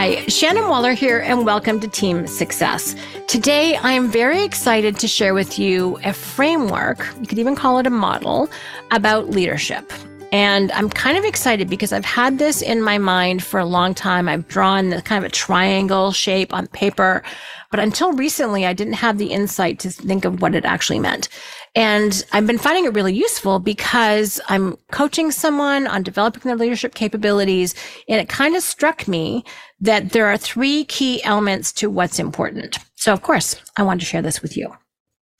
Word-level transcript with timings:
Hi, 0.00 0.24
Shannon 0.26 0.68
Waller 0.68 0.92
here, 0.92 1.18
and 1.18 1.44
welcome 1.44 1.80
to 1.80 1.88
Team 1.88 2.28
Success. 2.28 2.94
Today, 3.26 3.74
I 3.74 3.90
am 3.90 4.08
very 4.08 4.44
excited 4.44 4.96
to 5.00 5.08
share 5.08 5.34
with 5.34 5.58
you 5.58 5.98
a 6.04 6.12
framework, 6.12 7.04
you 7.20 7.26
could 7.26 7.40
even 7.40 7.56
call 7.56 7.80
it 7.80 7.86
a 7.88 7.90
model, 7.90 8.48
about 8.92 9.30
leadership. 9.30 9.92
And 10.30 10.70
I'm 10.72 10.90
kind 10.90 11.16
of 11.16 11.24
excited 11.24 11.70
because 11.70 11.92
I've 11.92 12.04
had 12.04 12.38
this 12.38 12.60
in 12.60 12.82
my 12.82 12.98
mind 12.98 13.42
for 13.42 13.58
a 13.58 13.64
long 13.64 13.94
time. 13.94 14.28
I've 14.28 14.46
drawn 14.46 14.90
the 14.90 15.00
kind 15.00 15.24
of 15.24 15.28
a 15.28 15.32
triangle 15.32 16.12
shape 16.12 16.52
on 16.52 16.66
paper, 16.66 17.22
but 17.70 17.80
until 17.80 18.12
recently, 18.12 18.66
I 18.66 18.74
didn't 18.74 18.94
have 18.94 19.16
the 19.16 19.28
insight 19.28 19.78
to 19.80 19.90
think 19.90 20.24
of 20.24 20.42
what 20.42 20.54
it 20.54 20.66
actually 20.66 20.98
meant. 20.98 21.28
And 21.74 22.24
I've 22.32 22.46
been 22.46 22.58
finding 22.58 22.84
it 22.84 22.94
really 22.94 23.14
useful 23.14 23.58
because 23.58 24.40
I'm 24.48 24.76
coaching 24.90 25.30
someone 25.30 25.86
on 25.86 26.02
developing 26.02 26.42
their 26.44 26.56
leadership 26.56 26.94
capabilities. 26.94 27.74
And 28.08 28.20
it 28.20 28.28
kind 28.28 28.56
of 28.56 28.62
struck 28.62 29.06
me 29.08 29.44
that 29.80 30.10
there 30.10 30.26
are 30.26 30.36
three 30.36 30.84
key 30.84 31.22
elements 31.24 31.72
to 31.74 31.88
what's 31.88 32.18
important. 32.18 32.78
So 32.96 33.12
of 33.12 33.22
course, 33.22 33.56
I 33.76 33.82
want 33.82 34.00
to 34.00 34.06
share 34.06 34.22
this 34.22 34.42
with 34.42 34.56
you. 34.56 34.74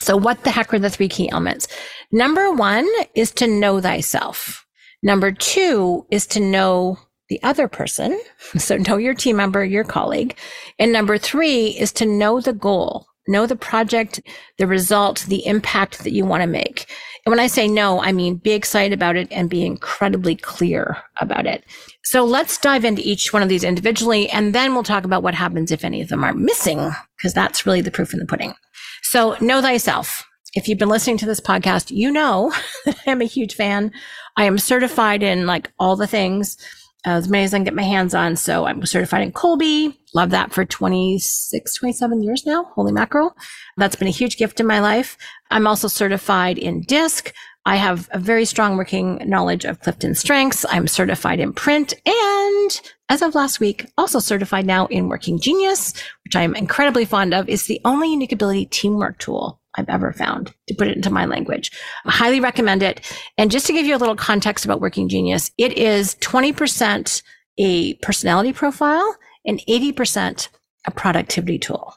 So 0.01 0.17
what 0.17 0.45
the 0.45 0.51
heck 0.51 0.73
are 0.73 0.79
the 0.79 0.91
three 0.91 1.09
key 1.09 1.29
elements? 1.31 1.67
Number 2.13 2.53
one 2.53 2.89
is 3.15 3.33
to 3.33 3.47
know 3.47 3.81
thyself. 3.81 4.65
Number 5.03 5.33
two 5.33 6.07
is 6.11 6.27
to 6.29 6.41
know 6.41 6.99
the 7.29 7.43
other 7.43 7.69
person. 7.69 8.19
So 8.57 8.77
know 8.77 8.97
your 8.97 9.15
team 9.15 9.37
member, 9.37 9.65
your 9.65 9.85
colleague. 9.85 10.35
And 10.79 10.93
number 10.93 11.19
three 11.19 11.69
is 11.69 11.93
to 11.95 12.07
know 12.07 12.41
the 12.41 12.55
goal, 12.55 13.07
know 13.27 13.47
the 13.47 13.57
project, 13.57 14.21
the 14.57 14.67
result, 14.67 15.27
the 15.29 15.45
impact 15.45 15.99
that 16.05 16.13
you 16.13 16.25
want 16.25 16.43
to 16.43 16.47
make. 16.47 16.91
And 17.27 17.33
when 17.33 17.41
I 17.41 17.47
say 17.47 17.69
no, 17.69 18.01
I 18.01 18.13
mean 18.13 18.37
be 18.37 18.53
excited 18.53 18.95
about 18.95 19.17
it 19.17 19.29
and 19.31 19.51
be 19.51 19.67
incredibly 19.67 20.35
clear 20.35 20.97
about 21.21 21.47
it. 21.47 21.63
So 22.05 22.25
let's 22.25 22.57
dive 22.57 22.87
into 22.87 23.03
each 23.07 23.35
one 23.35 23.43
of 23.43 23.51
these 23.51 23.65
individually, 23.65 24.31
and 24.31 24.55
then 24.55 24.73
we'll 24.73 24.83
talk 24.83 25.05
about 25.05 25.23
what 25.23 25.35
happens 25.35 25.71
if 25.71 25.85
any 25.85 26.01
of 26.01 26.09
them 26.09 26.25
are 26.25 26.33
missing, 26.33 26.91
because 27.19 27.35
that's 27.35 27.67
really 27.67 27.83
the 27.83 27.91
proof 27.91 28.15
in 28.15 28.19
the 28.19 28.25
pudding. 28.25 28.55
So 29.03 29.37
know 29.43 29.61
thyself. 29.61 30.25
If 30.55 30.67
you've 30.67 30.79
been 30.79 30.89
listening 30.89 31.19
to 31.19 31.27
this 31.27 31.41
podcast, 31.41 31.91
you 31.91 32.11
know 32.11 32.53
that 32.87 32.97
I'm 33.07 33.21
a 33.21 33.27
huge 33.27 33.55
fan. 33.55 33.93
I 34.37 34.45
am 34.45 34.59
certified 34.59 35.23
in 35.23 35.47
like 35.47 35.71
all 35.79 35.97
the 35.97 36.07
things 36.07 36.57
as 37.05 37.29
many 37.29 37.45
as 37.45 37.55
I 37.55 37.59
can 37.59 37.65
get 37.65 37.75
my 37.75 37.83
hands 37.83 38.15
on. 38.15 38.35
So 38.37 38.67
I'm 38.67 38.85
certified 38.87 39.23
in 39.23 39.33
Kolbe. 39.33 39.95
Love 40.15 40.31
that 40.31 40.53
for 40.53 40.65
26, 40.65 41.75
27 41.75 42.23
years 42.23 42.47
now. 42.47 42.65
Holy 42.75 42.93
mackerel. 42.93 43.37
That's 43.77 43.97
been 43.97 44.09
a 44.09 44.13
huge 44.13 44.37
gift 44.37 44.59
in 44.59 44.67
my 44.67 44.81
life. 44.81 45.19
I'm 45.51 45.67
also 45.67 45.87
certified 45.87 46.57
in 46.59 46.81
DISC. 46.81 47.33
I 47.67 47.77
have 47.77 48.09
a 48.13 48.19
very 48.19 48.47
strong 48.47 48.79
working 48.79 49.21
knowledge 49.27 49.67
of 49.67 49.81
Clifton 49.81 50.15
Strengths. 50.15 50.65
I'm 50.71 50.89
certified 50.89 51.41
in 51.41 51.53
print 51.53 51.93
and 52.07 52.81
as 53.11 53.21
of 53.23 53.35
last 53.35 53.61
week, 53.61 53.87
also 53.97 54.19
certified 54.19 54.67
now 54.67 54.87
in 54.87 55.09
Working 55.09 55.39
Genius, 55.39 55.93
which 56.25 56.37
I 56.37 56.43
am 56.43 56.55
incredibly 56.55 57.05
fond 57.05 57.35
of. 57.35 57.49
It's 57.49 57.67
the 57.67 57.81
only 57.85 58.11
unique 58.11 58.33
ability 58.33 58.67
teamwork 58.67 59.19
tool 59.19 59.61
I've 59.77 59.89
ever 59.89 60.13
found 60.13 60.55
to 60.67 60.75
put 60.75 60.89
it 60.89 60.97
into 60.97 61.11
my 61.11 61.27
language. 61.27 61.71
I 62.05 62.11
highly 62.11 62.41
recommend 62.41 62.83
it. 62.83 63.01
And 63.37 63.51
just 63.51 63.67
to 63.67 63.73
give 63.73 63.87
you 63.87 63.95
a 63.95 63.99
little 63.99 64.17
context 64.17 64.65
about 64.65 64.81
Working 64.81 65.09
Genius, 65.09 65.51
it 65.59 65.73
is 65.77 66.15
20% 66.17 67.23
a 67.59 67.95
personality 67.95 68.53
profile 68.53 69.17
and 69.45 69.61
80% 69.69 70.49
a 70.87 70.91
productivity 70.91 71.59
tool. 71.59 71.95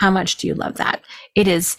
How 0.00 0.10
much 0.10 0.36
do 0.36 0.46
you 0.46 0.54
love 0.54 0.76
that? 0.76 1.02
It 1.34 1.46
is 1.46 1.76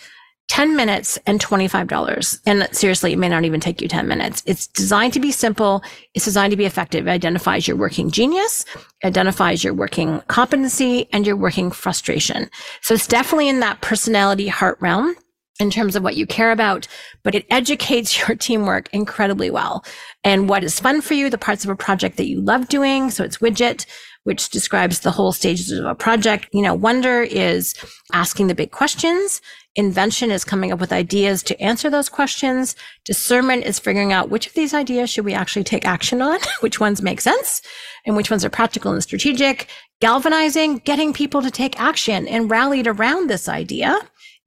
10 0.49 0.75
minutes 0.75 1.17
and 1.25 1.39
$25. 1.39 2.39
And 2.45 2.67
seriously, 2.71 3.13
it 3.13 3.17
may 3.17 3.29
not 3.29 3.45
even 3.45 3.59
take 3.59 3.81
you 3.81 3.87
10 3.87 4.07
minutes. 4.07 4.43
It's 4.45 4.67
designed 4.67 5.13
to 5.13 5.19
be 5.19 5.31
simple. 5.31 5.83
It's 6.13 6.25
designed 6.25 6.51
to 6.51 6.57
be 6.57 6.65
effective. 6.65 7.07
It 7.07 7.11
identifies 7.11 7.67
your 7.67 7.77
working 7.77 8.11
genius, 8.11 8.63
identifies 9.03 9.63
your 9.63 9.73
working 9.73 10.21
competency 10.27 11.09
and 11.11 11.25
your 11.25 11.35
working 11.35 11.71
frustration. 11.71 12.49
So 12.81 12.93
it's 12.93 13.07
definitely 13.07 13.49
in 13.49 13.59
that 13.61 13.81
personality 13.81 14.47
heart 14.47 14.77
realm 14.79 15.15
in 15.59 15.71
terms 15.71 15.95
of 15.95 16.03
what 16.03 16.17
you 16.17 16.27
care 16.27 16.51
about, 16.51 16.87
but 17.23 17.35
it 17.35 17.45
educates 17.49 18.19
your 18.27 18.35
teamwork 18.35 18.89
incredibly 18.93 19.49
well. 19.49 19.83
And 20.23 20.49
what 20.49 20.63
is 20.63 20.79
fun 20.79 21.01
for 21.01 21.13
you, 21.13 21.29
the 21.29 21.37
parts 21.37 21.63
of 21.63 21.69
a 21.69 21.75
project 21.75 22.17
that 22.17 22.27
you 22.27 22.41
love 22.41 22.67
doing. 22.67 23.09
So 23.09 23.23
it's 23.23 23.37
widget, 23.37 23.85
which 24.23 24.49
describes 24.49 24.99
the 24.99 25.11
whole 25.11 25.31
stages 25.31 25.71
of 25.71 25.85
a 25.85 25.95
project. 25.95 26.47
You 26.51 26.61
know, 26.61 26.73
wonder 26.73 27.21
is 27.21 27.73
asking 28.11 28.47
the 28.47 28.55
big 28.55 28.71
questions. 28.71 29.41
Invention 29.77 30.31
is 30.31 30.45
coming 30.45 30.71
up 30.71 30.79
with 30.79 30.93
ideas 30.93 31.43
to 31.43 31.61
answer 31.61 31.89
those 31.89 32.07
questions. 32.07 32.77
Discernment 33.03 33.65
is 33.65 33.77
figuring 33.77 34.13
out 34.13 34.29
which 34.29 34.47
of 34.47 34.53
these 34.53 34.73
ideas 34.73 35.09
should 35.09 35.25
we 35.25 35.33
actually 35.33 35.65
take 35.65 35.85
action 35.85 36.21
on, 36.21 36.39
which 36.61 36.79
ones 36.79 37.01
make 37.01 37.19
sense, 37.19 37.61
and 38.05 38.15
which 38.15 38.31
ones 38.31 38.45
are 38.45 38.49
practical 38.49 38.93
and 38.93 39.03
strategic. 39.03 39.67
Galvanizing, 39.99 40.77
getting 40.79 41.11
people 41.11 41.41
to 41.41 41.51
take 41.51 41.79
action 41.79 42.27
and 42.27 42.49
rallied 42.49 42.87
around 42.87 43.29
this 43.29 43.49
idea 43.49 43.99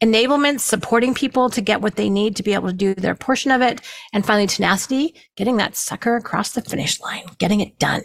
enablement, 0.02 0.60
supporting 0.60 1.12
people 1.12 1.50
to 1.50 1.60
get 1.60 1.80
what 1.80 1.96
they 1.96 2.08
need 2.08 2.36
to 2.36 2.42
be 2.42 2.54
able 2.54 2.68
to 2.68 2.74
do 2.74 2.94
their 2.94 3.14
portion 3.14 3.50
of 3.50 3.60
it. 3.60 3.80
And 4.12 4.24
finally, 4.24 4.46
tenacity, 4.46 5.14
getting 5.36 5.56
that 5.56 5.74
sucker 5.74 6.16
across 6.16 6.52
the 6.52 6.62
finish 6.62 7.00
line, 7.00 7.24
getting 7.38 7.60
it 7.60 7.78
done. 7.78 8.02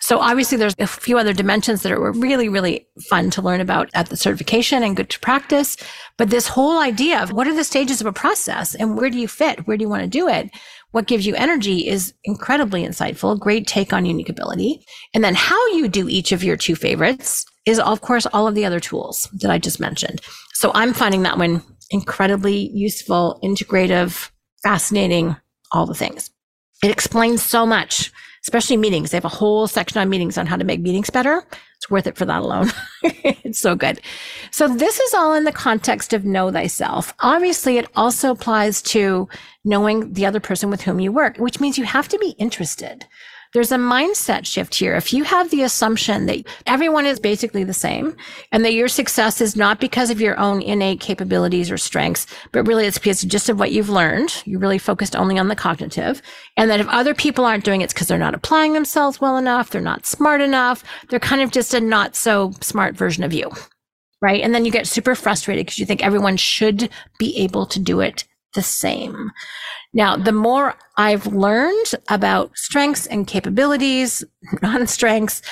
So 0.00 0.18
obviously 0.18 0.58
there's 0.58 0.74
a 0.78 0.86
few 0.86 1.18
other 1.18 1.32
dimensions 1.32 1.82
that 1.82 1.92
are 1.92 2.12
really, 2.12 2.48
really 2.48 2.86
fun 3.08 3.30
to 3.30 3.42
learn 3.42 3.60
about 3.60 3.88
at 3.94 4.10
the 4.10 4.16
certification 4.16 4.82
and 4.82 4.96
good 4.96 5.08
to 5.10 5.20
practice. 5.20 5.76
But 6.18 6.30
this 6.30 6.48
whole 6.48 6.78
idea 6.78 7.22
of 7.22 7.32
what 7.32 7.46
are 7.46 7.54
the 7.54 7.64
stages 7.64 8.00
of 8.00 8.06
a 8.06 8.12
process 8.12 8.74
and 8.74 8.96
where 8.96 9.08
do 9.08 9.18
you 9.18 9.28
fit? 9.28 9.66
Where 9.66 9.76
do 9.76 9.82
you 9.82 9.88
want 9.88 10.02
to 10.02 10.08
do 10.08 10.28
it? 10.28 10.50
What 10.90 11.06
gives 11.06 11.24
you 11.24 11.34
energy 11.36 11.86
is 11.88 12.12
incredibly 12.24 12.84
insightful. 12.84 13.38
Great 13.38 13.66
take 13.66 13.92
on 13.92 14.04
unique 14.04 14.28
ability. 14.28 14.84
And 15.14 15.22
then 15.22 15.34
how 15.34 15.66
you 15.68 15.88
do 15.88 16.08
each 16.08 16.32
of 16.32 16.44
your 16.44 16.56
two 16.56 16.74
favorites 16.74 17.46
is 17.66 17.78
of 17.78 18.00
course 18.00 18.26
all 18.26 18.48
of 18.48 18.54
the 18.54 18.64
other 18.64 18.80
tools 18.80 19.28
that 19.40 19.50
I 19.50 19.58
just 19.58 19.80
mentioned. 19.80 20.20
So 20.60 20.70
I'm 20.74 20.92
finding 20.92 21.22
that 21.22 21.38
one 21.38 21.62
incredibly 21.88 22.68
useful, 22.74 23.40
integrative, 23.42 24.30
fascinating, 24.62 25.34
all 25.72 25.86
the 25.86 25.94
things. 25.94 26.28
It 26.84 26.90
explains 26.90 27.42
so 27.42 27.64
much, 27.64 28.12
especially 28.44 28.76
meetings. 28.76 29.10
They 29.10 29.16
have 29.16 29.24
a 29.24 29.28
whole 29.28 29.68
section 29.68 30.02
on 30.02 30.10
meetings 30.10 30.36
on 30.36 30.44
how 30.44 30.58
to 30.58 30.64
make 30.64 30.82
meetings 30.82 31.08
better. 31.08 31.42
It's 31.76 31.88
worth 31.88 32.06
it 32.06 32.18
for 32.18 32.26
that 32.26 32.42
alone. 32.42 32.70
it's 33.02 33.58
so 33.58 33.74
good. 33.74 34.02
So 34.50 34.68
this 34.68 35.00
is 35.00 35.14
all 35.14 35.32
in 35.32 35.44
the 35.44 35.50
context 35.50 36.12
of 36.12 36.26
know 36.26 36.52
thyself. 36.52 37.14
Obviously, 37.20 37.78
it 37.78 37.88
also 37.96 38.30
applies 38.30 38.82
to 38.82 39.30
knowing 39.64 40.12
the 40.12 40.26
other 40.26 40.40
person 40.40 40.68
with 40.68 40.82
whom 40.82 41.00
you 41.00 41.10
work, 41.10 41.38
which 41.38 41.58
means 41.58 41.78
you 41.78 41.84
have 41.84 42.08
to 42.08 42.18
be 42.18 42.34
interested. 42.38 43.06
There's 43.52 43.72
a 43.72 43.76
mindset 43.76 44.46
shift 44.46 44.76
here. 44.76 44.94
If 44.94 45.12
you 45.12 45.24
have 45.24 45.50
the 45.50 45.62
assumption 45.62 46.26
that 46.26 46.46
everyone 46.66 47.04
is 47.04 47.18
basically 47.18 47.64
the 47.64 47.74
same 47.74 48.16
and 48.52 48.64
that 48.64 48.74
your 48.74 48.86
success 48.86 49.40
is 49.40 49.56
not 49.56 49.80
because 49.80 50.08
of 50.08 50.20
your 50.20 50.38
own 50.38 50.62
innate 50.62 51.00
capabilities 51.00 51.68
or 51.68 51.76
strengths, 51.76 52.28
but 52.52 52.64
really 52.64 52.86
it's 52.86 52.98
because 52.98 53.22
just 53.22 53.48
of 53.48 53.58
what 53.58 53.72
you've 53.72 53.88
learned, 53.88 54.40
you're 54.44 54.60
really 54.60 54.78
focused 54.78 55.16
only 55.16 55.36
on 55.36 55.48
the 55.48 55.56
cognitive. 55.56 56.22
And 56.56 56.70
that 56.70 56.78
if 56.78 56.86
other 56.88 57.12
people 57.12 57.44
aren't 57.44 57.64
doing 57.64 57.80
it, 57.80 57.84
it's 57.84 57.92
because 57.92 58.06
they're 58.06 58.18
not 58.18 58.36
applying 58.36 58.72
themselves 58.72 59.20
well 59.20 59.36
enough. 59.36 59.70
They're 59.70 59.80
not 59.80 60.06
smart 60.06 60.40
enough. 60.40 60.84
They're 61.08 61.18
kind 61.18 61.42
of 61.42 61.50
just 61.50 61.74
a 61.74 61.80
not 61.80 62.14
so 62.14 62.52
smart 62.60 62.94
version 62.94 63.24
of 63.24 63.32
you. 63.32 63.50
Right. 64.22 64.42
And 64.42 64.54
then 64.54 64.64
you 64.64 64.70
get 64.70 64.86
super 64.86 65.16
frustrated 65.16 65.66
because 65.66 65.78
you 65.78 65.86
think 65.86 66.04
everyone 66.04 66.36
should 66.36 66.88
be 67.18 67.36
able 67.38 67.66
to 67.66 67.80
do 67.80 67.98
it 67.98 68.24
the 68.54 68.62
same. 68.62 69.30
Now, 69.92 70.16
the 70.16 70.32
more 70.32 70.74
I've 70.96 71.26
learned 71.26 71.94
about 72.08 72.56
strengths 72.56 73.06
and 73.06 73.26
capabilities, 73.26 74.24
non 74.62 74.86
strengths, 74.86 75.42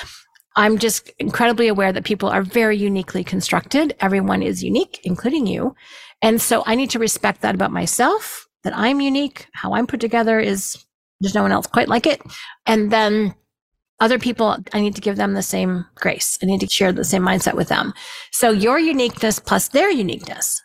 I'm 0.55 0.77
just 0.77 1.09
incredibly 1.19 1.67
aware 1.67 1.91
that 1.93 2.05
people 2.05 2.29
are 2.29 2.41
very 2.41 2.77
uniquely 2.77 3.23
constructed. 3.23 3.95
Everyone 3.99 4.41
is 4.41 4.63
unique, 4.63 4.99
including 5.03 5.47
you. 5.47 5.75
And 6.21 6.41
so 6.41 6.63
I 6.65 6.75
need 6.75 6.89
to 6.91 6.99
respect 6.99 7.41
that 7.41 7.55
about 7.55 7.71
myself, 7.71 8.47
that 8.63 8.75
I'm 8.75 8.99
unique. 8.99 9.47
How 9.53 9.73
I'm 9.73 9.87
put 9.87 10.01
together 10.01 10.39
is 10.39 10.83
there's 11.21 11.35
no 11.35 11.43
one 11.43 11.51
else 11.51 11.67
quite 11.67 11.87
like 11.87 12.07
it. 12.07 12.21
And 12.65 12.91
then 12.91 13.35
other 13.99 14.19
people, 14.19 14.57
I 14.73 14.79
need 14.79 14.95
to 14.95 15.01
give 15.01 15.17
them 15.17 15.33
the 15.33 15.41
same 15.41 15.85
grace. 15.95 16.37
I 16.41 16.45
need 16.45 16.61
to 16.61 16.67
share 16.67 16.91
the 16.91 17.03
same 17.03 17.23
mindset 17.23 17.53
with 17.55 17.67
them. 17.69 17.93
So 18.31 18.51
your 18.51 18.79
uniqueness 18.79 19.39
plus 19.39 19.67
their 19.69 19.91
uniqueness 19.91 20.61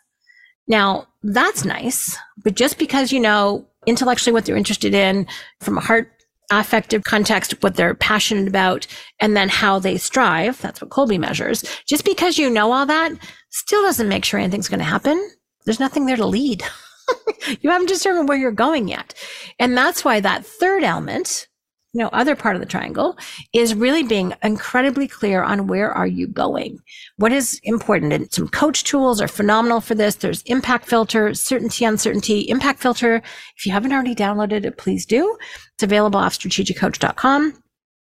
now, 0.67 1.07
that's 1.23 1.65
nice, 1.65 2.17
but 2.43 2.55
just 2.55 2.77
because 2.77 3.11
you 3.11 3.19
know 3.19 3.65
intellectually 3.85 4.33
what 4.33 4.45
they're 4.45 4.55
interested 4.55 4.93
in 4.93 5.27
from 5.59 5.77
a 5.77 5.81
heart 5.81 6.11
affective 6.51 7.03
context, 7.03 7.61
what 7.63 7.75
they're 7.75 7.95
passionate 7.95 8.47
about, 8.47 8.85
and 9.19 9.35
then 9.35 9.49
how 9.49 9.79
they 9.79 9.97
strive, 9.97 10.59
that's 10.61 10.81
what 10.81 10.91
Kolbe 10.91 11.19
measures. 11.19 11.63
Just 11.87 12.05
because 12.05 12.37
you 12.37 12.49
know 12.49 12.71
all 12.71 12.85
that 12.85 13.11
still 13.49 13.81
doesn't 13.81 14.09
make 14.09 14.25
sure 14.25 14.39
anything's 14.39 14.69
going 14.69 14.79
to 14.79 14.85
happen. 14.85 15.31
There's 15.65 15.79
nothing 15.79 16.05
there 16.05 16.17
to 16.17 16.25
lead. 16.25 16.63
you 17.61 17.69
haven't 17.69 17.87
determined 17.87 18.29
where 18.29 18.37
you're 18.37 18.51
going 18.51 18.87
yet. 18.87 19.13
And 19.59 19.77
that's 19.77 20.05
why 20.05 20.19
that 20.19 20.45
third 20.45 20.83
element, 20.83 21.47
you 21.95 22.01
know, 22.01 22.09
other 22.09 22.35
part 22.35 22.57
of 22.57 22.59
the 22.59 22.65
triangle 22.65 23.17
is 23.53 23.73
really 23.73 24.03
being 24.03 24.33
incredibly 24.43 25.07
clear 25.07 25.41
on 25.41 25.65
where 25.65 25.89
are 25.89 26.05
you 26.05 26.27
going? 26.27 26.77
What 27.15 27.31
is 27.31 27.57
important? 27.63 28.11
And 28.11 28.29
some 28.33 28.49
coach 28.49 28.83
tools 28.83 29.21
are 29.21 29.29
phenomenal 29.29 29.79
for 29.79 29.95
this. 29.95 30.15
There's 30.15 30.41
impact 30.41 30.87
filter, 30.87 31.33
certainty, 31.33 31.85
uncertainty, 31.85 32.41
impact 32.49 32.81
filter. 32.81 33.21
If 33.55 33.65
you 33.65 33.71
haven't 33.71 33.93
already 33.93 34.13
downloaded 34.13 34.65
it, 34.65 34.77
please 34.77 35.05
do. 35.05 35.37
It's 35.75 35.83
available 35.83 36.19
off 36.19 36.37
strategiccoach.com 36.37 37.63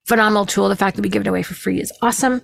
phenomenal 0.05 0.45
tool. 0.45 0.67
The 0.69 0.75
fact 0.75 0.95
that 0.95 1.03
we 1.03 1.09
give 1.09 1.21
it 1.21 1.27
away 1.27 1.43
for 1.43 1.53
free 1.53 1.79
is 1.79 1.93
awesome. 2.01 2.41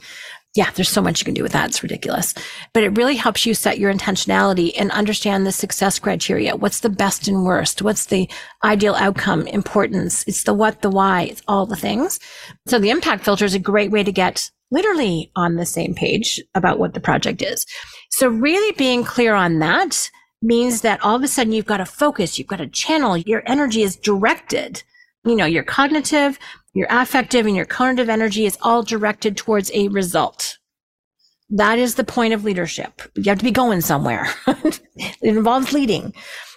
Yeah, 0.55 0.71
there's 0.71 0.89
so 0.89 1.01
much 1.01 1.19
you 1.19 1.25
can 1.25 1.33
do 1.33 1.43
with 1.43 1.51
that. 1.51 1.69
It's 1.69 1.83
ridiculous. 1.83 2.33
But 2.73 2.83
it 2.83 2.97
really 2.97 3.17
helps 3.17 3.45
you 3.45 3.53
set 3.53 3.77
your 3.77 3.93
intentionality 3.93 4.71
and 4.77 4.89
understand 4.91 5.45
the 5.45 5.51
success 5.51 5.99
criteria. 5.99 6.55
What's 6.55 6.79
the 6.79 6.89
best 6.89 7.27
and 7.27 7.43
worst? 7.43 7.81
What's 7.81 8.05
the 8.05 8.29
ideal 8.63 8.95
outcome, 8.95 9.47
importance? 9.47 10.23
It's 10.27 10.43
the 10.43 10.53
what, 10.53 10.81
the 10.81 10.89
why, 10.89 11.23
it's 11.23 11.41
all 11.49 11.65
the 11.65 11.75
things. 11.75 12.21
So 12.67 12.79
the 12.79 12.89
impact 12.89 13.25
filter 13.25 13.43
is 13.43 13.53
a 13.53 13.59
great 13.59 13.91
way 13.91 14.03
to 14.03 14.13
get 14.13 14.49
literally 14.71 15.29
on 15.35 15.55
the 15.55 15.65
same 15.65 15.93
page 15.93 16.41
about 16.55 16.79
what 16.79 16.93
the 16.93 17.01
project 17.01 17.41
is. 17.41 17.65
So 18.11 18.29
really 18.29 18.71
being 18.77 19.03
clear 19.03 19.35
on 19.35 19.59
that 19.59 20.09
means 20.41 20.81
that 20.81 21.03
all 21.03 21.17
of 21.17 21.23
a 21.23 21.27
sudden 21.27 21.51
you've 21.51 21.65
got 21.65 21.81
a 21.81 21.85
focus, 21.85 22.39
you've 22.39 22.47
got 22.47 22.61
a 22.61 22.67
channel, 22.67 23.17
your 23.17 23.43
energy 23.45 23.83
is 23.83 23.97
directed. 23.97 24.83
You 25.25 25.35
know, 25.35 25.45
your 25.45 25.63
cognitive, 25.63 26.37
your 26.75 26.87
affective, 26.89 27.47
and 27.47 27.55
your 27.55 27.65
conative 27.65 28.09
energy 28.09 28.45
is 28.45 28.57
all 28.61 28.83
directed 28.83 29.37
towards 29.37 29.71
a 29.73 29.87
result. 29.87 30.59
That 31.49 31.79
is 31.79 31.95
the 31.95 32.03
point 32.03 32.33
of 32.33 32.43
leadership. 32.43 33.01
You 33.15 33.29
have 33.29 33.39
to 33.39 33.45
be 33.45 33.51
going 33.51 33.81
somewhere. 33.81 34.27
it 34.47 35.15
involves 35.21 35.73
leading. 35.73 36.13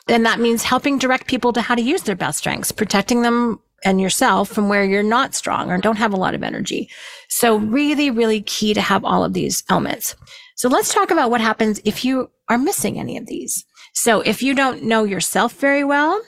And 0.09 0.27
that 0.27 0.41
means 0.41 0.65
helping 0.65 0.99
direct 0.99 1.29
people 1.29 1.53
to 1.53 1.61
how 1.61 1.75
to 1.75 1.83
use 1.83 2.03
their 2.03 2.17
best 2.17 2.39
strengths, 2.39 2.73
protecting 2.73 3.23
them 3.23 3.61
and 3.85 4.01
yourself 4.01 4.49
from 4.49 4.69
where 4.69 4.85
you're 4.85 5.03
not 5.03 5.35
strong 5.35 5.71
or 5.71 5.79
don't 5.79 5.99
have 5.99 6.13
a 6.13 6.17
lot 6.17 6.35
of 6.35 6.43
energy. 6.43 6.91
So 7.29 7.57
really, 7.57 8.11
really 8.11 8.43
key 8.43 8.75
to 8.75 8.81
have 8.81 9.05
all 9.05 9.23
of 9.23 9.35
these 9.35 9.63
elements. 9.71 10.17
So 10.57 10.69
let's 10.69 10.93
talk 10.93 11.13
about 11.13 11.31
what 11.31 11.41
happens 11.41 11.81
if 11.85 12.05
you 12.05 12.31
are 12.49 12.59
missing 12.59 12.99
any 12.99 13.17
of 13.17 13.27
these. 13.27 13.65
So 13.95 14.21
if 14.23 14.43
you 14.43 14.55
don't 14.55 14.83
know 14.83 15.05
yourself 15.05 15.53
very 15.55 15.85
well, 15.85 16.21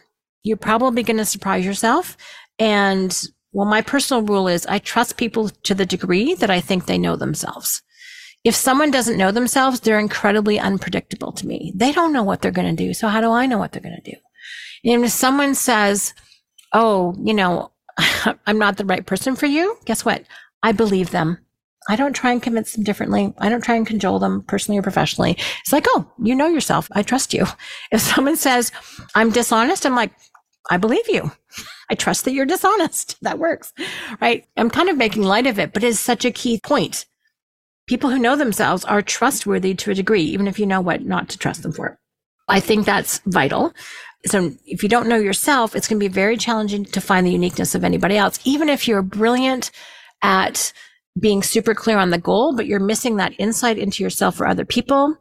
you're 0.43 0.57
probably 0.57 1.03
going 1.03 1.17
to 1.17 1.25
surprise 1.25 1.65
yourself. 1.65 2.17
And 2.59 3.21
well, 3.53 3.67
my 3.67 3.83
personal 3.83 4.23
rule 4.23 4.49
is 4.49 4.67
I 4.67 4.79
trust 4.79 5.17
people 5.17 5.49
to 5.49 5.75
the 5.75 5.87
degree 5.87 6.35
that 6.35 6.51
I 6.51 6.61
think 6.61 6.87
they 6.87 6.99
know 6.99 7.17
themselves. 7.17 7.83
If 8.45 8.55
someone 8.55 8.91
doesn't 8.91 9.19
know 9.19 9.33
themselves, 9.33 9.81
they're 9.81 9.99
incredibly 9.99 10.59
unpredictable 10.59 11.33
to 11.33 11.47
me. 11.47 11.73
They 11.75 11.93
don't 11.93 12.13
know 12.13 12.23
what 12.23 12.41
they're 12.41 12.51
going 12.51 12.75
to 12.75 12.85
do. 12.85 12.95
So 12.95 13.09
how 13.09 13.21
do 13.21 13.31
I 13.31 13.47
know 13.47 13.59
what 13.59 13.73
they're 13.73 13.83
going 13.83 14.01
to 14.03 14.11
do? 14.11 14.17
And 14.85 15.05
if 15.05 15.11
someone 15.11 15.55
says, 15.55 16.15
Oh, 16.73 17.15
you 17.23 17.35
know, 17.35 17.73
I'm 18.47 18.59
not 18.59 18.77
the 18.77 18.85
right 18.87 19.05
person 19.05 19.37
for 19.37 19.47
you, 19.47 19.77
guess 19.85 20.05
what? 20.05 20.25
I 20.63 20.73
believe 20.73 21.11
them. 21.11 21.39
I 21.89 21.97
don't 21.97 22.15
try 22.15 22.31
and 22.31 22.43
convince 22.43 22.75
them 22.75 22.85
differently. 22.85 23.35
I 23.39 23.49
don't 23.49 23.65
try 23.65 23.75
and 23.75 23.87
cajole 23.87 24.19
them 24.19 24.43
personally 24.43 24.79
or 24.79 24.83
professionally. 24.83 25.37
It's 25.61 25.73
like, 25.73 25.87
oh, 25.89 26.11
you 26.23 26.35
know 26.35 26.47
yourself. 26.47 26.89
I 26.93 27.03
trust 27.03 27.35
you. 27.35 27.47
If 27.91 28.01
someone 28.15 28.37
says 28.37 28.71
I'm 29.15 29.31
dishonest, 29.31 29.85
I'm 29.85 29.97
like, 29.97 30.13
I 30.71 30.77
believe 30.77 31.09
you. 31.09 31.33
I 31.91 31.97
trust 31.97 32.25
that 32.25 32.33
you're 32.33 32.47
dishonest. 32.47 33.17
That 33.23 33.39
works, 33.39 33.73
right? 34.21 34.47
I'm 34.57 34.71
kind 34.71 34.89
of 34.89 34.97
making 34.97 35.23
light 35.23 35.47
of 35.47 35.59
it, 35.59 35.73
but 35.73 35.85
it's 35.85 36.01
such 36.01 36.25
a 36.25 36.31
key 36.31 36.61
point. 36.63 37.05
People 37.87 38.11
who 38.11 38.19
know 38.19 38.37
themselves 38.37 38.85
are 38.85 39.03
trustworthy 39.03 39.75
to 39.75 39.91
a 39.91 39.95
degree, 39.95 40.23
even 40.23 40.47
if 40.49 40.59
you 40.59 40.67
know 40.67 40.81
what 40.81 41.03
not 41.03 41.29
to 41.31 41.39
trust 41.39 41.63
them 41.63 41.73
for. 41.73 41.99
I 42.49 42.61
think 42.61 42.87
that's 42.87 43.21
vital. 43.27 43.73
So 44.27 44.53
if 44.65 44.83
you 44.83 44.89
don't 44.89 45.09
know 45.09 45.17
yourself, 45.17 45.75
it's 45.75 45.89
going 45.89 45.99
to 45.99 46.09
be 46.09 46.13
very 46.13 46.37
challenging 46.37 46.85
to 46.87 47.01
find 47.01 47.27
the 47.27 47.33
uniqueness 47.33 47.75
of 47.75 47.85
anybody 47.85 48.17
else, 48.17 48.39
even 48.45 48.69
if 48.69 48.87
you're 48.87 49.03
brilliant 49.03 49.71
at 50.23 50.73
being 51.19 51.43
super 51.43 51.75
clear 51.75 51.99
on 51.99 52.11
the 52.11 52.19
goal, 52.19 52.55
but 52.55 52.67
you're 52.67 52.81
missing 52.81 53.17
that 53.17 53.33
insight 53.39 53.79
into 53.79 54.03
yourself 54.03 54.41
or 54.41 54.47
other 54.47 54.65
people. 54.65 55.17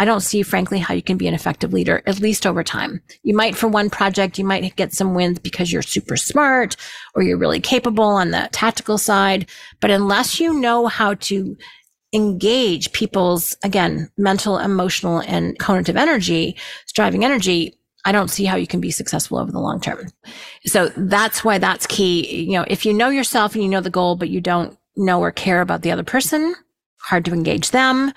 I 0.00 0.06
don't 0.06 0.20
see, 0.20 0.42
frankly, 0.42 0.78
how 0.78 0.94
you 0.94 1.02
can 1.02 1.18
be 1.18 1.28
an 1.28 1.34
effective 1.34 1.74
leader, 1.74 2.02
at 2.06 2.20
least 2.20 2.46
over 2.46 2.64
time. 2.64 3.02
You 3.22 3.36
might, 3.36 3.54
for 3.54 3.68
one 3.68 3.90
project, 3.90 4.38
you 4.38 4.46
might 4.46 4.74
get 4.74 4.94
some 4.94 5.14
wins 5.14 5.38
because 5.38 5.70
you're 5.70 5.82
super 5.82 6.16
smart 6.16 6.74
or 7.14 7.22
you're 7.22 7.36
really 7.36 7.60
capable 7.60 8.04
on 8.04 8.30
the 8.30 8.48
tactical 8.50 8.96
side. 8.96 9.46
But 9.78 9.90
unless 9.90 10.40
you 10.40 10.58
know 10.58 10.86
how 10.86 11.14
to 11.14 11.54
engage 12.14 12.92
people's, 12.92 13.58
again, 13.62 14.10
mental, 14.16 14.56
emotional, 14.56 15.20
and 15.20 15.58
conative 15.58 15.96
energy, 15.96 16.56
striving 16.86 17.22
energy, 17.22 17.78
I 18.06 18.12
don't 18.12 18.30
see 18.30 18.46
how 18.46 18.56
you 18.56 18.66
can 18.66 18.80
be 18.80 18.90
successful 18.90 19.36
over 19.36 19.52
the 19.52 19.60
long 19.60 19.82
term. 19.82 20.06
So 20.64 20.88
that's 20.96 21.44
why 21.44 21.58
that's 21.58 21.86
key. 21.86 22.44
You 22.44 22.52
know, 22.52 22.64
if 22.68 22.86
you 22.86 22.94
know 22.94 23.10
yourself 23.10 23.54
and 23.54 23.62
you 23.62 23.68
know 23.68 23.82
the 23.82 23.90
goal, 23.90 24.16
but 24.16 24.30
you 24.30 24.40
don't 24.40 24.78
know 24.96 25.20
or 25.20 25.30
care 25.30 25.60
about 25.60 25.82
the 25.82 25.90
other 25.90 26.04
person, 26.04 26.54
hard 27.02 27.26
to 27.26 27.34
engage 27.34 27.70
them. 27.70 28.12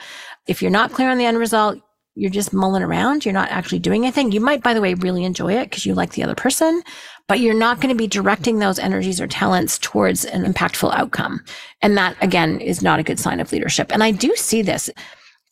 If 0.48 0.62
you're 0.62 0.72
not 0.72 0.92
clear 0.92 1.10
on 1.10 1.18
the 1.18 1.26
end 1.26 1.38
result, 1.38 1.80
you're 2.16 2.30
just 2.30 2.54
mulling 2.54 2.84
around. 2.84 3.26
You're 3.26 3.34
not 3.34 3.50
actually 3.50 3.80
doing 3.80 4.04
anything. 4.04 4.32
You 4.32 4.40
might, 4.40 4.62
by 4.62 4.74
the 4.74 4.82
way, 4.82 4.94
really 4.94 5.24
enjoy 5.24 5.54
it 5.54 5.70
because 5.70 5.86
you 5.86 5.96
like 5.96 6.12
the 6.12 6.24
other 6.24 6.36
person, 6.36 6.84
but 7.28 7.40
you're 7.40 7.58
not 7.58 7.80
going 7.80 7.90
to 7.90 7.98
be 7.98 8.08
directing 8.08 8.60
those 8.60 8.78
energies 8.78 9.20
or 9.20 9.28
talents 9.28 9.80
towards 9.80 10.24
an 10.26 10.46
impactful 10.46 10.94
outcome. 10.94 11.44
And 11.82 11.98
that 11.98 12.16
again 12.22 12.60
is 12.60 12.84
not 12.84 13.00
a 13.00 13.04
good 13.04 13.20
sign 13.20 13.40
of 13.40 13.52
leadership. 13.52 13.92
And 13.92 14.04
I 14.04 14.12
do 14.12 14.36
see 14.36 14.62
this. 14.62 14.90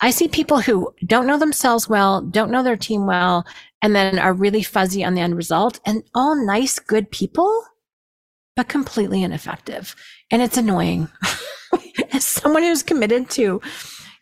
I 0.01 0.11
see 0.11 0.27
people 0.27 0.61
who 0.61 0.93
don't 1.05 1.27
know 1.27 1.37
themselves 1.37 1.87
well, 1.87 2.21
don't 2.21 2.51
know 2.51 2.63
their 2.63 2.77
team 2.77 3.05
well, 3.05 3.45
and 3.81 3.95
then 3.95 4.19
are 4.19 4.33
really 4.33 4.63
fuzzy 4.63 5.03
on 5.03 5.15
the 5.15 5.21
end 5.21 5.35
result 5.35 5.79
and 5.85 6.03
all 6.13 6.35
nice, 6.35 6.77
good 6.79 7.09
people, 7.09 7.63
but 8.55 8.67
completely 8.67 9.23
ineffective. 9.23 9.95
And 10.29 10.41
it's 10.41 10.57
annoying. 10.57 11.07
As 12.13 12.25
someone 12.25 12.63
who's 12.63 12.83
committed 12.83 13.29
to, 13.31 13.61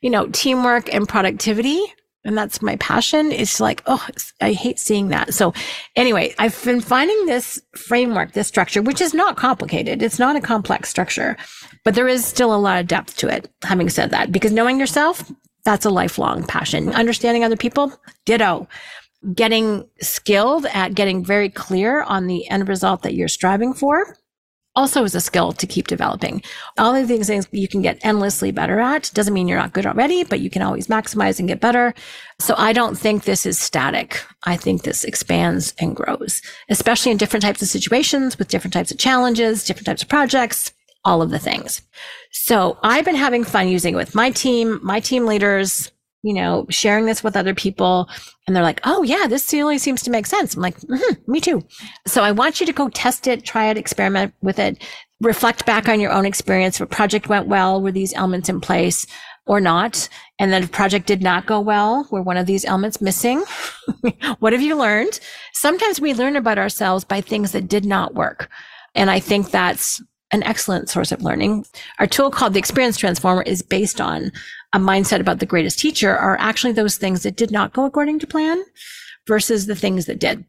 you 0.01 0.09
know, 0.09 0.27
teamwork 0.27 0.93
and 0.93 1.07
productivity, 1.07 1.81
and 2.25 2.37
that's 2.37 2.61
my 2.61 2.75
passion, 2.77 3.31
it's 3.31 3.59
like, 3.59 3.81
oh, 3.85 4.05
I 4.41 4.51
hate 4.51 4.77
seeing 4.77 5.07
that. 5.09 5.33
So 5.33 5.53
anyway, 5.95 6.35
I've 6.37 6.61
been 6.65 6.81
finding 6.81 7.25
this 7.25 7.61
framework, 7.75 8.33
this 8.33 8.47
structure, 8.47 8.81
which 8.81 8.99
is 8.99 9.13
not 9.13 9.37
complicated. 9.37 10.01
It's 10.01 10.19
not 10.19 10.35
a 10.35 10.41
complex 10.41 10.89
structure, 10.89 11.37
but 11.85 11.95
there 11.95 12.09
is 12.09 12.25
still 12.25 12.53
a 12.53 12.57
lot 12.57 12.79
of 12.79 12.87
depth 12.87 13.15
to 13.17 13.29
it. 13.29 13.49
Having 13.63 13.89
said 13.89 14.11
that, 14.11 14.31
because 14.31 14.51
knowing 14.51 14.79
yourself, 14.79 15.31
that's 15.63 15.85
a 15.85 15.89
lifelong 15.89 16.45
passion. 16.45 16.89
Understanding 16.89 17.43
other 17.43 17.57
people, 17.57 17.93
ditto. 18.25 18.67
Getting 19.33 19.87
skilled 19.99 20.65
at 20.67 20.95
getting 20.95 21.25
very 21.25 21.49
clear 21.49 22.03
on 22.03 22.27
the 22.27 22.49
end 22.49 22.69
result 22.69 23.01
that 23.03 23.15
you're 23.15 23.27
striving 23.27 23.73
for 23.73 24.15
also 24.79 25.03
is 25.03 25.13
a 25.13 25.19
skill 25.19 25.51
to 25.51 25.67
keep 25.67 25.87
developing. 25.87 26.41
All 26.77 26.95
of 26.95 27.09
these 27.09 27.27
things 27.27 27.49
you 27.51 27.67
can 27.67 27.81
get 27.81 27.99
endlessly 28.01 28.51
better 28.51 28.79
at. 28.79 29.11
Doesn't 29.13 29.33
mean 29.33 29.49
you're 29.49 29.59
not 29.59 29.73
good 29.73 29.85
already, 29.85 30.23
but 30.23 30.39
you 30.39 30.49
can 30.49 30.61
always 30.61 30.87
maximize 30.87 31.37
and 31.37 31.49
get 31.49 31.59
better. 31.59 31.93
So 32.39 32.55
I 32.57 32.71
don't 32.71 32.97
think 32.97 33.23
this 33.25 33.45
is 33.45 33.59
static. 33.59 34.23
I 34.43 34.55
think 34.55 34.83
this 34.83 35.03
expands 35.03 35.73
and 35.79 35.95
grows, 35.95 36.41
especially 36.69 37.11
in 37.11 37.17
different 37.17 37.43
types 37.43 37.61
of 37.61 37.67
situations 37.67 38.39
with 38.39 38.47
different 38.47 38.73
types 38.73 38.89
of 38.89 38.97
challenges, 38.97 39.65
different 39.65 39.85
types 39.85 40.01
of 40.01 40.07
projects, 40.07 40.71
all 41.03 41.21
of 41.21 41.29
the 41.29 41.39
things. 41.39 41.81
So 42.31 42.77
I've 42.81 43.03
been 43.03 43.15
having 43.15 43.43
fun 43.43 43.67
using 43.67 43.95
it 43.95 43.97
with 43.97 44.15
my 44.15 44.31
team, 44.31 44.79
my 44.81 45.01
team 45.01 45.25
leaders, 45.25 45.91
you 46.23 46.33
know, 46.33 46.65
sharing 46.69 47.05
this 47.05 47.23
with 47.23 47.37
other 47.37 47.53
people. 47.53 48.09
And 48.45 48.55
they're 48.55 48.63
like, 48.63 48.81
oh, 48.83 49.03
yeah, 49.03 49.27
this 49.27 49.51
really 49.53 49.77
seems 49.77 50.01
to 50.03 50.11
make 50.11 50.25
sense. 50.25 50.55
I'm 50.55 50.61
like, 50.61 50.79
mm-hmm, 50.81 51.31
me 51.31 51.39
too. 51.39 51.65
So 52.07 52.23
I 52.23 52.31
want 52.31 52.59
you 52.59 52.65
to 52.65 52.73
go 52.73 52.89
test 52.89 53.27
it, 53.27 53.45
try 53.45 53.69
it, 53.69 53.77
experiment 53.77 54.33
with 54.41 54.59
it, 54.59 54.83
reflect 55.21 55.65
back 55.65 55.87
on 55.87 55.99
your 55.99 56.11
own 56.11 56.25
experience. 56.25 56.75
If 56.75 56.81
a 56.81 56.87
project 56.87 57.29
went 57.29 57.47
well, 57.47 57.81
were 57.81 57.91
these 57.91 58.13
elements 58.13 58.49
in 58.49 58.59
place 58.59 59.05
or 59.45 59.61
not? 59.61 60.09
And 60.39 60.51
then 60.51 60.63
if 60.63 60.71
project 60.71 61.07
did 61.07 61.21
not 61.21 61.45
go 61.45 61.59
well, 61.59 62.07
were 62.11 62.21
one 62.21 62.37
of 62.37 62.45
these 62.45 62.65
elements 62.65 63.01
missing? 63.01 63.43
what 64.39 64.53
have 64.53 64.61
you 64.61 64.75
learned? 64.75 65.19
Sometimes 65.53 66.01
we 66.01 66.13
learn 66.13 66.35
about 66.35 66.57
ourselves 66.57 67.03
by 67.03 67.21
things 67.21 67.51
that 67.53 67.67
did 67.67 67.85
not 67.85 68.13
work. 68.13 68.49
And 68.95 69.09
I 69.09 69.19
think 69.19 69.51
that's 69.51 70.01
an 70.31 70.43
excellent 70.43 70.89
source 70.89 71.11
of 71.11 71.23
learning. 71.23 71.65
Our 71.97 72.07
tool 72.07 72.29
called 72.29 72.53
the 72.53 72.59
Experience 72.59 72.97
Transformer 72.97 73.41
is 73.41 73.61
based 73.61 73.99
on 73.99 74.31
a 74.73 74.79
mindset 74.79 75.19
about 75.19 75.39
the 75.39 75.45
greatest 75.45 75.79
teacher 75.79 76.15
are 76.15 76.37
actually 76.39 76.73
those 76.73 76.97
things 76.97 77.23
that 77.23 77.35
did 77.35 77.51
not 77.51 77.73
go 77.73 77.85
according 77.85 78.19
to 78.19 78.27
plan 78.27 78.63
versus 79.27 79.65
the 79.65 79.75
things 79.75 80.05
that 80.05 80.19
did. 80.19 80.45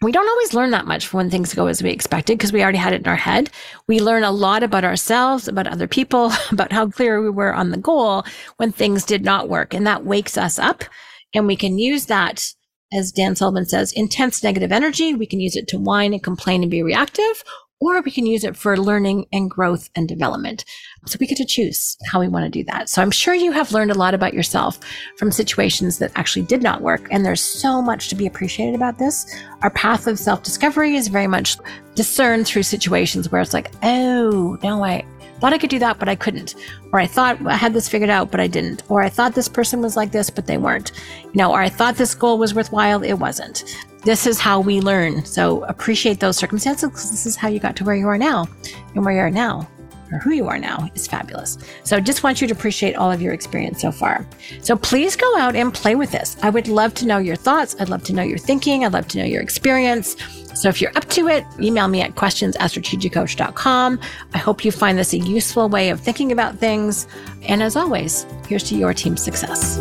We 0.00 0.10
don't 0.10 0.28
always 0.28 0.52
learn 0.52 0.72
that 0.72 0.86
much 0.86 1.12
when 1.12 1.30
things 1.30 1.54
go 1.54 1.68
as 1.68 1.80
we 1.80 1.90
expected 1.90 2.36
because 2.36 2.52
we 2.52 2.60
already 2.62 2.78
had 2.78 2.92
it 2.92 3.02
in 3.02 3.06
our 3.06 3.14
head. 3.14 3.50
We 3.86 4.00
learn 4.00 4.24
a 4.24 4.32
lot 4.32 4.64
about 4.64 4.82
ourselves, 4.82 5.46
about 5.46 5.68
other 5.68 5.86
people, 5.86 6.32
about 6.50 6.72
how 6.72 6.88
clear 6.88 7.22
we 7.22 7.30
were 7.30 7.54
on 7.54 7.70
the 7.70 7.76
goal 7.76 8.24
when 8.56 8.72
things 8.72 9.04
did 9.04 9.24
not 9.24 9.48
work. 9.48 9.74
And 9.74 9.86
that 9.86 10.04
wakes 10.04 10.36
us 10.36 10.58
up 10.58 10.84
and 11.32 11.46
we 11.46 11.56
can 11.56 11.78
use 11.78 12.06
that 12.06 12.52
as 12.92 13.10
Dan 13.10 13.34
Sullivan 13.34 13.64
says, 13.64 13.92
intense 13.92 14.42
negative 14.42 14.70
energy. 14.70 15.14
We 15.14 15.26
can 15.26 15.40
use 15.40 15.56
it 15.56 15.66
to 15.68 15.78
whine 15.78 16.12
and 16.12 16.22
complain 16.22 16.62
and 16.62 16.70
be 16.70 16.82
reactive, 16.82 17.42
or 17.82 18.00
we 18.00 18.12
can 18.12 18.26
use 18.26 18.44
it 18.44 18.56
for 18.56 18.76
learning 18.76 19.26
and 19.32 19.50
growth 19.50 19.90
and 19.96 20.08
development. 20.08 20.64
So 21.06 21.16
we 21.18 21.26
get 21.26 21.36
to 21.38 21.44
choose 21.44 21.96
how 22.06 22.20
we 22.20 22.28
want 22.28 22.44
to 22.44 22.50
do 22.50 22.62
that. 22.64 22.88
So 22.88 23.02
I'm 23.02 23.10
sure 23.10 23.34
you 23.34 23.50
have 23.50 23.72
learned 23.72 23.90
a 23.90 23.98
lot 23.98 24.14
about 24.14 24.34
yourself 24.34 24.78
from 25.16 25.32
situations 25.32 25.98
that 25.98 26.12
actually 26.14 26.42
did 26.42 26.62
not 26.62 26.80
work. 26.80 27.08
And 27.10 27.26
there's 27.26 27.42
so 27.42 27.82
much 27.82 28.08
to 28.08 28.14
be 28.14 28.26
appreciated 28.26 28.76
about 28.76 28.98
this. 28.98 29.34
Our 29.62 29.70
path 29.70 30.06
of 30.06 30.16
self 30.16 30.44
discovery 30.44 30.94
is 30.94 31.08
very 31.08 31.26
much 31.26 31.56
discerned 31.96 32.46
through 32.46 32.62
situations 32.62 33.32
where 33.32 33.40
it's 33.40 33.52
like, 33.52 33.72
oh, 33.82 34.56
no, 34.62 34.84
I 34.84 35.04
thought 35.42 35.52
I 35.52 35.58
could 35.58 35.70
do 35.70 35.80
that, 35.80 35.98
but 35.98 36.08
I 36.08 36.14
couldn't. 36.14 36.54
Or 36.92 37.00
I 37.00 37.06
thought 37.08 37.44
I 37.44 37.56
had 37.56 37.74
this 37.74 37.88
figured 37.88 38.10
out, 38.10 38.30
but 38.30 38.38
I 38.38 38.46
didn't. 38.46 38.84
Or 38.88 39.02
I 39.02 39.08
thought 39.08 39.34
this 39.34 39.48
person 39.48 39.82
was 39.82 39.96
like 39.96 40.12
this, 40.12 40.30
but 40.30 40.46
they 40.46 40.56
weren't. 40.56 40.92
You 41.24 41.32
know, 41.34 41.50
or 41.50 41.60
I 41.60 41.68
thought 41.68 41.96
this 41.96 42.14
goal 42.14 42.38
was 42.38 42.54
worthwhile, 42.54 43.02
it 43.02 43.14
wasn't 43.14 43.64
this 44.04 44.26
is 44.26 44.40
how 44.40 44.60
we 44.60 44.80
learn. 44.80 45.24
So 45.24 45.64
appreciate 45.64 46.20
those 46.20 46.36
circumstances 46.36 46.88
because 46.88 47.10
this 47.10 47.26
is 47.26 47.36
how 47.36 47.48
you 47.48 47.60
got 47.60 47.76
to 47.76 47.84
where 47.84 47.94
you 47.94 48.08
are 48.08 48.18
now 48.18 48.48
and 48.94 49.04
where 49.04 49.14
you 49.14 49.20
are 49.20 49.30
now. 49.30 49.68
Or 50.12 50.18
who 50.18 50.32
you 50.32 50.48
are 50.48 50.58
now 50.58 50.88
is 50.94 51.06
fabulous. 51.06 51.58
So 51.84 52.00
just 52.00 52.22
want 52.22 52.40
you 52.40 52.48
to 52.48 52.54
appreciate 52.54 52.96
all 52.96 53.10
of 53.10 53.22
your 53.22 53.32
experience 53.32 53.80
so 53.80 53.90
far. 53.92 54.26
So 54.60 54.76
please 54.76 55.16
go 55.16 55.38
out 55.38 55.56
and 55.56 55.72
play 55.72 55.94
with 55.94 56.12
this. 56.12 56.36
I 56.42 56.50
would 56.50 56.68
love 56.68 56.94
to 56.94 57.06
know 57.06 57.18
your 57.18 57.36
thoughts. 57.36 57.76
I'd 57.80 57.88
love 57.88 58.04
to 58.04 58.12
know 58.12 58.22
your 58.22 58.38
thinking. 58.38 58.84
I'd 58.84 58.92
love 58.92 59.08
to 59.08 59.18
know 59.18 59.24
your 59.24 59.42
experience. 59.42 60.16
So 60.54 60.68
if 60.68 60.80
you're 60.80 60.96
up 60.96 61.08
to 61.10 61.28
it, 61.28 61.44
email 61.60 61.88
me 61.88 62.02
at 62.02 62.14
questions 62.14 62.56
at 62.56 62.70
strategiccoach.com. 62.70 64.00
I 64.34 64.38
hope 64.38 64.64
you 64.64 64.72
find 64.72 64.98
this 64.98 65.12
a 65.12 65.18
useful 65.18 65.68
way 65.68 65.90
of 65.90 66.00
thinking 66.00 66.30
about 66.30 66.58
things. 66.58 67.06
And 67.42 67.62
as 67.62 67.76
always, 67.76 68.26
here's 68.46 68.64
to 68.64 68.76
your 68.76 68.92
team 68.92 69.16
success. 69.16 69.78